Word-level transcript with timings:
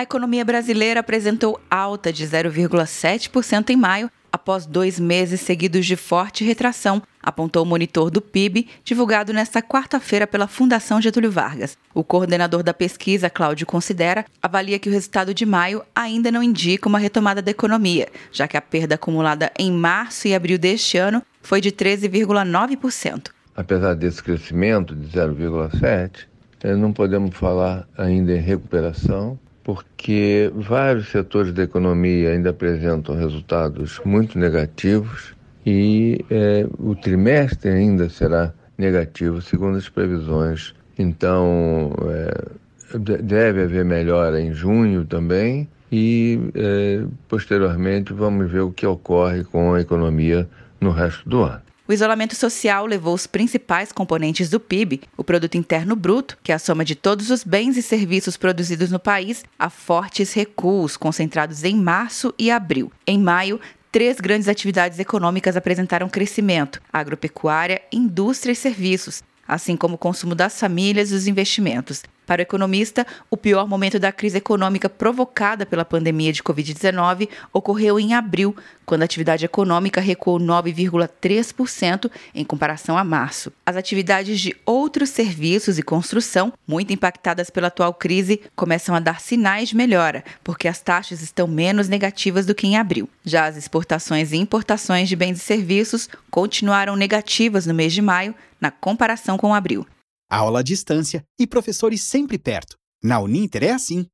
A 0.00 0.02
economia 0.02 0.42
brasileira 0.46 1.00
apresentou 1.00 1.60
alta 1.70 2.10
de 2.10 2.26
0,7% 2.26 3.68
em 3.68 3.76
maio, 3.76 4.10
após 4.32 4.64
dois 4.64 4.98
meses 4.98 5.42
seguidos 5.42 5.84
de 5.84 5.94
forte 5.94 6.42
retração, 6.42 7.02
apontou 7.22 7.62
o 7.62 7.66
monitor 7.66 8.10
do 8.10 8.22
PIB, 8.22 8.66
divulgado 8.82 9.30
nesta 9.34 9.60
quarta-feira 9.60 10.26
pela 10.26 10.46
Fundação 10.46 11.02
Getúlio 11.02 11.30
Vargas. 11.30 11.76
O 11.92 12.02
coordenador 12.02 12.62
da 12.62 12.72
pesquisa, 12.72 13.28
Cláudio 13.28 13.66
Considera, 13.66 14.24
avalia 14.40 14.78
que 14.78 14.88
o 14.88 14.92
resultado 14.92 15.34
de 15.34 15.44
maio 15.44 15.82
ainda 15.94 16.32
não 16.32 16.42
indica 16.42 16.88
uma 16.88 16.98
retomada 16.98 17.42
da 17.42 17.50
economia, 17.50 18.08
já 18.32 18.48
que 18.48 18.56
a 18.56 18.62
perda 18.62 18.94
acumulada 18.94 19.52
em 19.58 19.70
março 19.70 20.26
e 20.26 20.34
abril 20.34 20.56
deste 20.56 20.96
ano 20.96 21.22
foi 21.42 21.60
de 21.60 21.70
13,9%. 21.70 23.28
Apesar 23.54 23.92
desse 23.92 24.22
crescimento 24.22 24.96
de 24.96 25.08
0,7%, 25.08 26.26
eh, 26.62 26.74
não 26.74 26.90
podemos 26.90 27.36
falar 27.36 27.86
ainda 27.98 28.32
em 28.32 28.40
recuperação, 28.40 29.38
porque 29.74 30.50
vários 30.52 31.10
setores 31.10 31.52
da 31.52 31.62
economia 31.62 32.30
ainda 32.30 32.50
apresentam 32.50 33.14
resultados 33.14 34.00
muito 34.04 34.36
negativos 34.36 35.32
e 35.64 36.24
é, 36.28 36.66
o 36.76 36.96
trimestre 36.96 37.70
ainda 37.70 38.08
será 38.08 38.52
negativo, 38.76 39.40
segundo 39.40 39.78
as 39.78 39.88
previsões. 39.88 40.74
Então, 40.98 41.92
é, 42.08 42.98
deve 43.22 43.62
haver 43.62 43.84
melhora 43.84 44.40
em 44.40 44.52
junho 44.52 45.04
também 45.04 45.68
e, 45.92 46.40
é, 46.56 47.04
posteriormente, 47.28 48.12
vamos 48.12 48.50
ver 48.50 48.62
o 48.62 48.72
que 48.72 48.84
ocorre 48.84 49.44
com 49.44 49.74
a 49.74 49.80
economia 49.80 50.48
no 50.80 50.90
resto 50.90 51.28
do 51.28 51.44
ano. 51.44 51.62
O 51.90 51.92
isolamento 51.92 52.36
social 52.36 52.86
levou 52.86 53.12
os 53.12 53.26
principais 53.26 53.90
componentes 53.90 54.48
do 54.48 54.60
PIB, 54.60 55.00
o 55.16 55.24
produto 55.24 55.56
interno 55.56 55.96
bruto, 55.96 56.38
que 56.40 56.52
é 56.52 56.54
a 56.54 56.58
soma 56.60 56.84
de 56.84 56.94
todos 56.94 57.30
os 57.30 57.42
bens 57.42 57.76
e 57.76 57.82
serviços 57.82 58.36
produzidos 58.36 58.92
no 58.92 59.00
país, 59.00 59.44
a 59.58 59.68
fortes 59.68 60.32
recuos 60.32 60.96
concentrados 60.96 61.64
em 61.64 61.74
março 61.74 62.32
e 62.38 62.48
abril. 62.48 62.92
Em 63.04 63.18
maio, 63.18 63.58
três 63.90 64.20
grandes 64.20 64.46
atividades 64.46 65.00
econômicas 65.00 65.56
apresentaram 65.56 66.08
crescimento: 66.08 66.80
agropecuária, 66.92 67.82
indústria 67.90 68.52
e 68.52 68.54
serviços, 68.54 69.24
assim 69.48 69.76
como 69.76 69.96
o 69.96 69.98
consumo 69.98 70.36
das 70.36 70.60
famílias 70.60 71.10
e 71.10 71.14
os 71.16 71.26
investimentos. 71.26 72.04
Para 72.30 72.42
o 72.42 72.42
economista, 72.42 73.04
o 73.28 73.36
pior 73.36 73.66
momento 73.66 73.98
da 73.98 74.12
crise 74.12 74.38
econômica 74.38 74.88
provocada 74.88 75.66
pela 75.66 75.84
pandemia 75.84 76.32
de 76.32 76.44
Covid-19 76.44 77.28
ocorreu 77.52 77.98
em 77.98 78.14
abril, 78.14 78.54
quando 78.86 79.02
a 79.02 79.04
atividade 79.04 79.44
econômica 79.44 80.00
recuou 80.00 80.38
9,3% 80.38 82.08
em 82.32 82.44
comparação 82.44 82.96
a 82.96 83.02
março. 83.02 83.52
As 83.66 83.74
atividades 83.74 84.38
de 84.38 84.56
outros 84.64 85.10
serviços 85.10 85.76
e 85.76 85.82
construção, 85.82 86.52
muito 86.68 86.92
impactadas 86.92 87.50
pela 87.50 87.66
atual 87.66 87.92
crise, 87.92 88.40
começam 88.54 88.94
a 88.94 89.00
dar 89.00 89.20
sinais 89.20 89.70
de 89.70 89.76
melhora, 89.76 90.22
porque 90.44 90.68
as 90.68 90.80
taxas 90.80 91.22
estão 91.22 91.48
menos 91.48 91.88
negativas 91.88 92.46
do 92.46 92.54
que 92.54 92.64
em 92.64 92.76
abril. 92.76 93.08
Já 93.24 93.46
as 93.46 93.56
exportações 93.56 94.30
e 94.30 94.36
importações 94.36 95.08
de 95.08 95.16
bens 95.16 95.38
e 95.38 95.40
serviços 95.40 96.08
continuaram 96.30 96.94
negativas 96.94 97.66
no 97.66 97.74
mês 97.74 97.92
de 97.92 98.00
maio, 98.00 98.36
na 98.60 98.70
comparação 98.70 99.36
com 99.36 99.52
abril 99.52 99.84
aula 100.30 100.60
à 100.60 100.62
distância 100.62 101.24
e 101.38 101.46
professores 101.46 102.02
sempre 102.02 102.38
perto. 102.38 102.76
Na 103.02 103.18
Uninter 103.18 103.64
é 103.64 103.70
assim. 103.70 104.06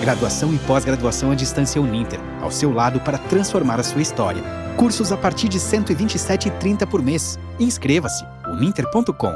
Graduação 0.00 0.54
e 0.54 0.58
pós-graduação 0.58 1.30
à 1.30 1.34
distância 1.34 1.80
Uninter, 1.80 2.20
ao 2.40 2.52
seu 2.52 2.70
lado 2.72 3.00
para 3.00 3.18
transformar 3.18 3.80
a 3.80 3.82
sua 3.82 4.02
história. 4.02 4.42
Cursos 4.76 5.10
a 5.10 5.16
partir 5.16 5.48
de 5.48 5.58
R$ 5.58 5.64
127,30 5.64 6.86
por 6.86 7.02
mês. 7.02 7.38
Inscreva-se 7.58 8.24
uninter.com. 8.46 9.32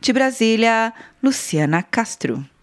De 0.00 0.12
Brasília, 0.12 0.92
Luciana 1.22 1.82
Castro. 1.82 2.44